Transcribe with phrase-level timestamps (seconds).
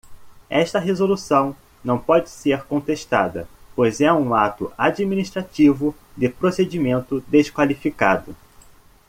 [0.49, 8.35] Esta resolução não pode ser contestada, pois é um ato administrativo de procedimento desqualificado.